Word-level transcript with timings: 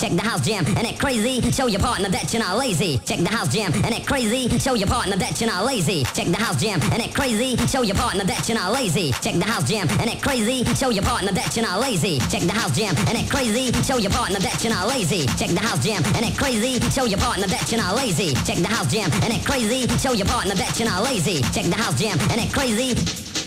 Check 0.00 0.12
the 0.16 0.22
house 0.22 0.40
jam 0.40 0.64
and 0.78 0.86
it 0.86 0.98
crazy. 0.98 1.42
Show 1.52 1.66
your 1.66 1.78
partner 1.80 2.08
that 2.08 2.32
you're 2.32 2.42
not 2.42 2.56
lazy. 2.56 2.96
Check 3.04 3.18
the 3.20 3.28
house 3.28 3.52
jam 3.54 3.70
and 3.84 3.94
it 3.94 4.06
crazy. 4.06 4.48
Show 4.58 4.72
your 4.72 4.86
partner 4.88 5.14
that 5.18 5.38
you're 5.38 5.50
not 5.50 5.66
lazy. 5.66 6.04
Check 6.16 6.24
the 6.28 6.38
house 6.38 6.58
jam 6.58 6.80
and 6.92 7.02
it 7.02 7.14
crazy. 7.14 7.54
Show 7.66 7.82
your 7.82 7.96
partner 7.96 8.24
that 8.24 8.48
you're 8.48 8.56
not 8.56 8.72
lazy. 8.72 9.12
Check 9.20 9.34
the 9.34 9.44
house 9.44 9.68
jam 9.68 9.86
and 10.00 10.08
it 10.08 10.22
crazy. 10.22 10.64
Show 10.74 10.88
your 10.88 11.02
partner 11.02 11.30
that 11.32 11.54
you're 11.54 11.66
not 11.66 11.80
lazy. 11.82 12.18
Check 12.32 12.40
the 12.40 12.50
house 12.54 12.74
jam 12.74 12.96
and 13.08 13.16
it 13.18 13.28
crazy. 13.28 13.70
Show 13.84 13.98
your 14.00 14.10
partner 14.24 14.40
that 14.40 14.64
you're 14.64 14.72
not 14.80 14.88
lazy. 14.88 15.20
Check 15.44 15.50
the 15.50 15.60
house 15.68 15.84
jam 15.84 16.02
and 16.16 16.24
it 16.24 16.38
crazy. 16.38 16.80
Show 16.88 17.04
your 17.04 17.18
partner 17.18 17.46
that 17.48 17.70
you're 17.70 17.82
not 17.82 17.94
lazy. 17.94 18.32
Check 18.46 18.56
the 18.56 18.68
house 18.68 18.90
jam 18.90 19.10
and 19.22 19.32
it 19.34 19.44
crazy. 19.44 19.86
Show 19.98 20.14
your 20.14 20.26
partner 20.26 20.54
that 20.56 20.80
you're 20.80 20.88
not 20.88 21.04
lazy. 21.04 21.42
Check 21.52 21.66
the 21.66 21.76
house 21.76 22.00
jam 22.00 22.18
and 22.32 22.40
it 22.40 22.50
crazy. 22.54 22.96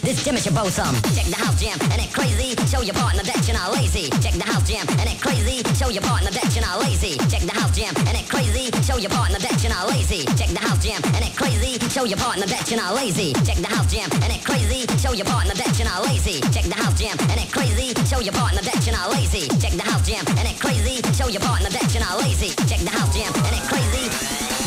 This 0.03 0.19
gym 0.19 0.35
is 0.35 0.43
your 0.45 0.51
bosom. 0.53 0.91
Check 1.15 1.31
the 1.31 1.39
house 1.39 1.55
jam 1.63 1.79
and 1.79 2.01
it 2.03 2.11
crazy. 2.11 2.51
Show 2.67 2.83
your 2.83 2.91
partner 2.91 3.23
that 3.23 3.39
you're 3.47 3.55
not 3.55 3.71
lazy. 3.71 4.11
Check 4.19 4.35
the 4.35 4.43
house 4.43 4.67
jam 4.67 4.83
and 4.99 5.07
it 5.07 5.15
crazy. 5.23 5.63
Show 5.79 5.87
your 5.87 6.03
partner 6.03 6.27
that 6.27 6.51
you're 6.51 6.59
not 6.59 6.83
lazy. 6.83 7.15
Check 7.31 7.47
the 7.47 7.55
house 7.55 7.71
jam 7.71 7.95
and 8.03 8.11
it 8.19 8.27
crazy. 8.27 8.67
Show 8.83 8.99
your 8.99 9.15
partner 9.15 9.39
that 9.39 9.55
you're 9.63 9.71
not 9.71 9.87
lazy. 9.87 10.27
Check 10.35 10.51
the 10.51 10.59
house 10.59 10.83
jam 10.83 10.99
and 11.15 11.23
it 11.23 11.31
crazy. 11.39 11.79
Show 11.87 12.03
your 12.03 12.19
partner 12.19 12.43
that 12.51 12.67
you're 12.67 12.83
not 12.83 12.99
lazy. 12.99 13.31
Check 13.47 13.63
the 13.63 13.71
house 13.71 13.87
jam 13.87 14.11
and 14.27 14.33
it 14.35 14.43
crazy. 14.43 14.83
Show 14.99 15.13
your 15.15 15.23
partner 15.23 15.55
that 15.63 15.71
you're 15.71 15.87
not 15.87 16.03
lazy. 16.11 16.35
Check 16.51 16.67
the 16.67 16.75
house 16.83 16.99
jam 16.99 17.15
and 17.31 17.39
it 17.39 17.47
crazy. 17.55 17.87
Show 18.03 18.19
your 18.27 18.35
partner 18.35 18.59
that 18.59 18.83
you're 18.83 18.91
not 18.99 19.07
lazy. 19.15 19.47
Check 19.63 19.73
the 19.79 19.87
house 19.87 20.03
jam 20.03 20.23
and 20.35 20.47
it 20.51 20.57
crazy. 20.59 20.99
Show 21.15 21.31
your 21.31 21.39
partner 21.47 21.71
that 21.71 21.87
you're 21.95 22.03
not 22.03 22.19
lazy. 22.19 22.51
Check 22.67 22.81
the 22.83 22.91
house 22.91 23.13
jam 23.15 23.31
and 23.39 23.55
it 23.55 23.63
crazy. 23.71 24.11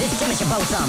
This 0.01 0.13
gym 0.17 0.33
is 0.33 0.41
your 0.41 0.49
bosom. 0.49 0.89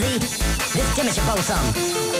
crazy. 0.00 0.18
This 0.72 0.94
Jimmy 0.96 1.10
should 1.12 1.24
blow 1.24 1.36
some. 1.36 2.11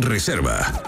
Reserva. 0.00 0.87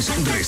Sessions 0.00 0.47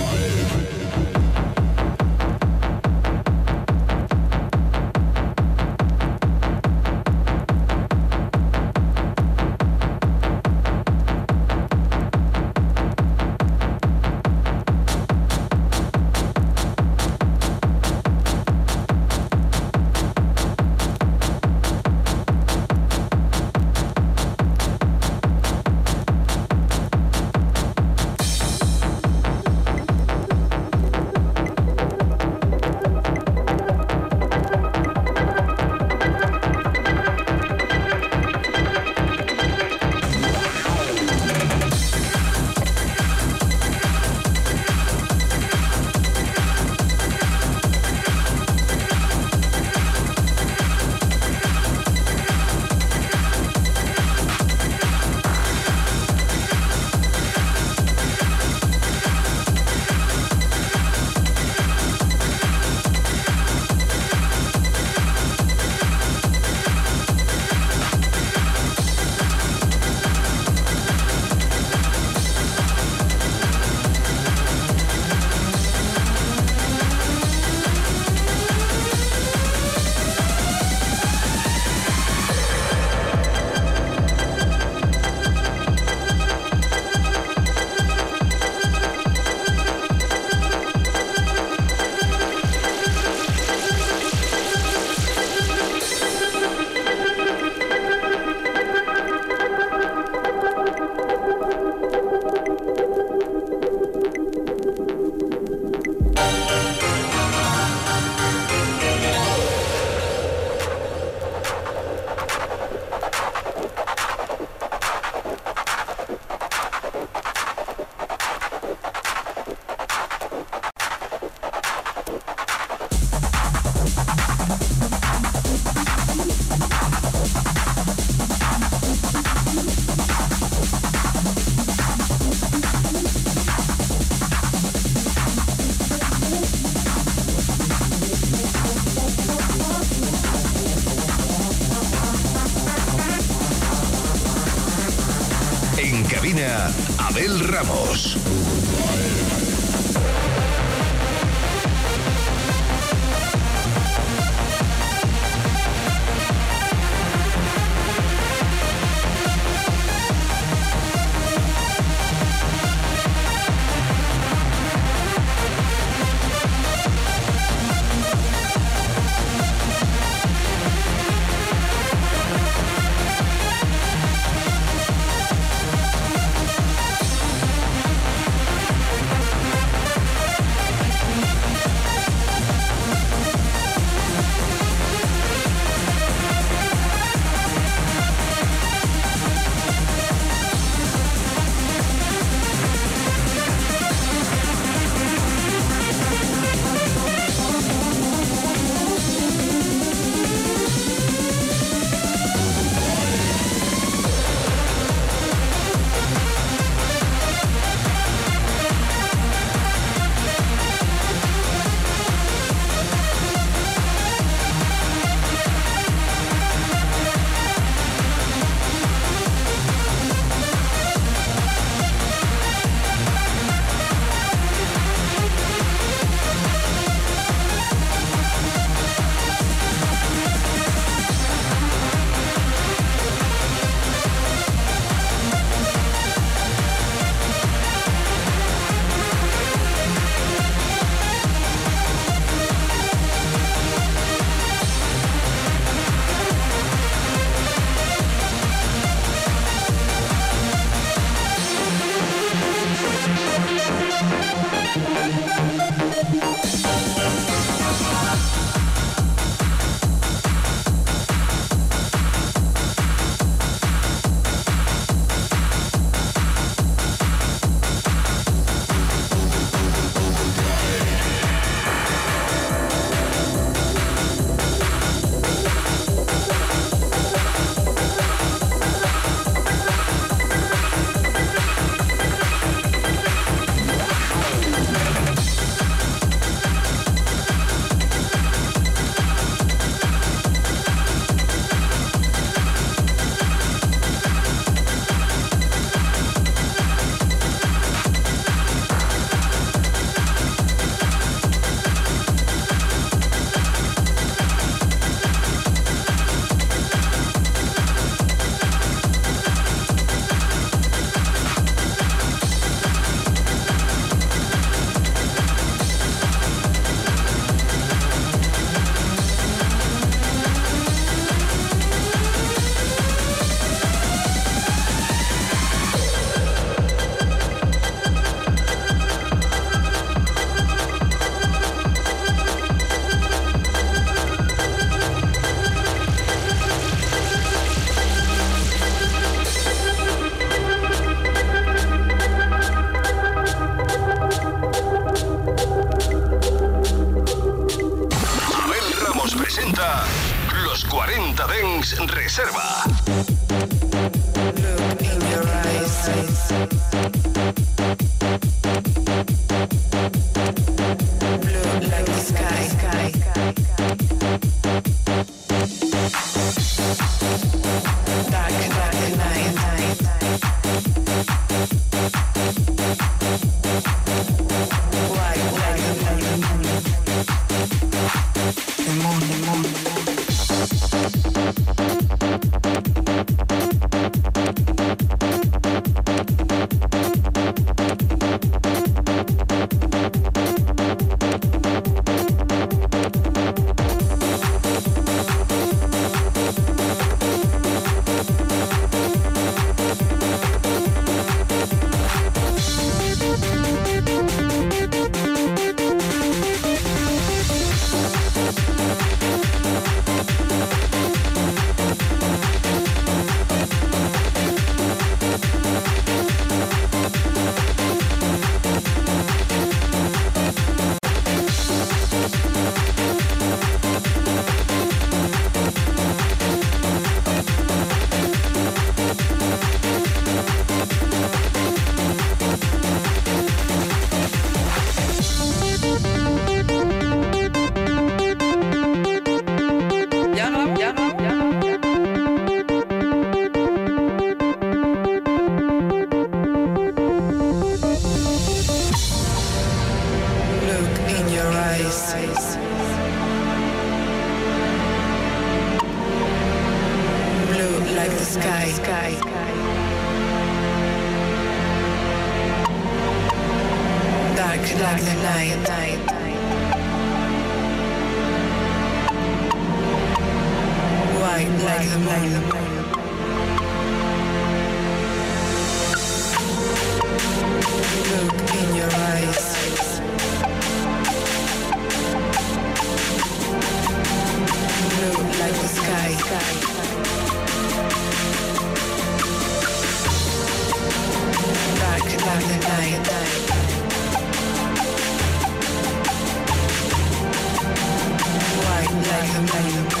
Bye. 499.03 499.80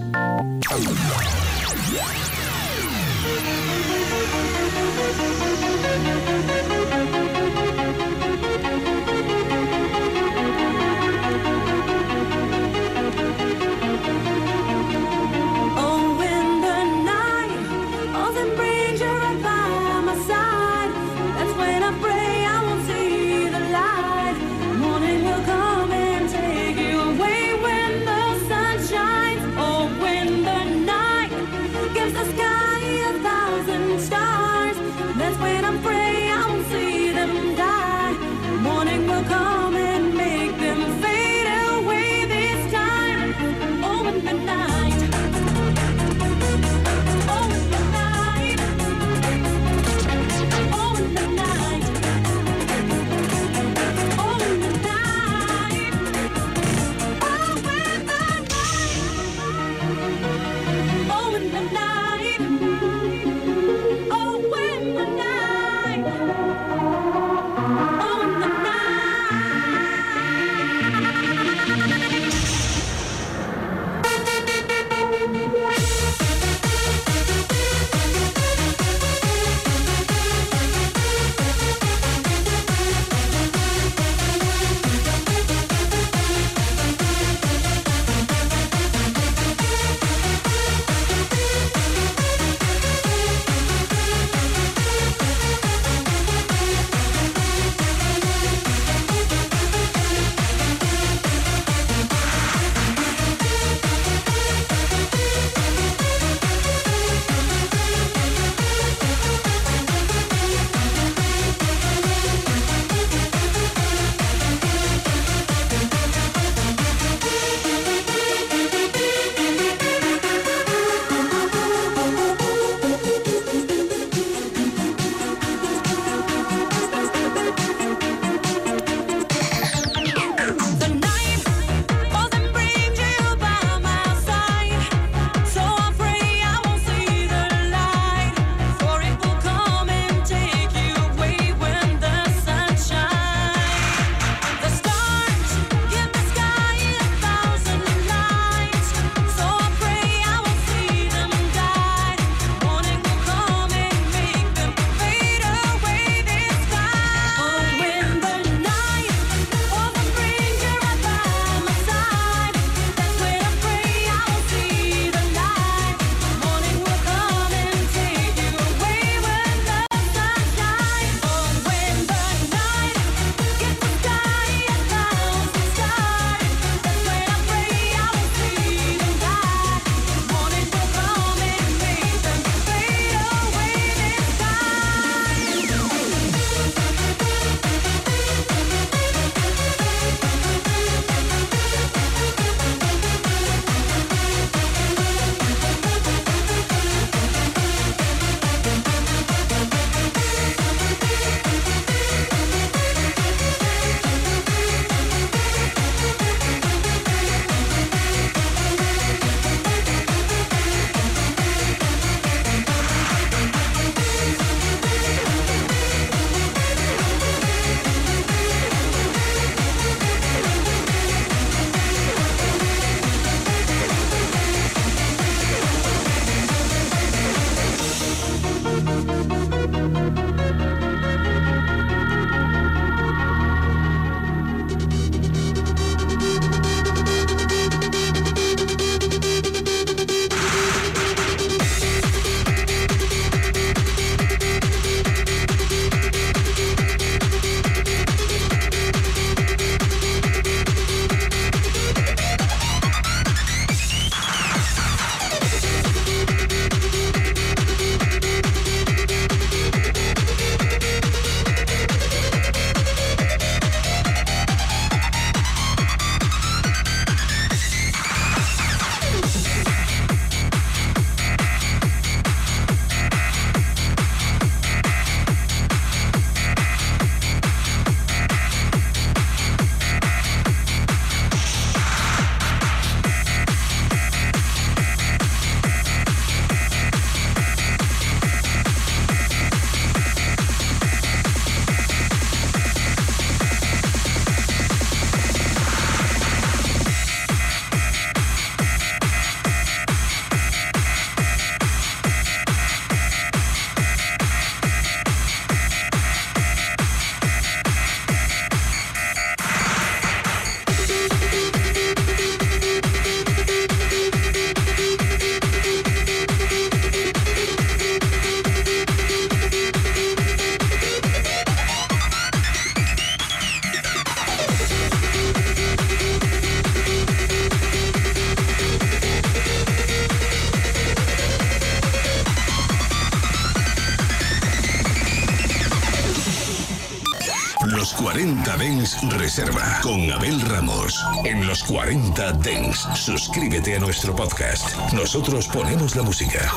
40 341.55 342.31
Dents. 342.41 342.87
Suscríbete 342.95 343.75
a 343.75 343.79
nuestro 343.79 344.15
podcast. 344.15 344.73
Nosotros 344.93 345.47
ponemos 345.47 345.95
la 345.95 346.03
música. 346.03 346.49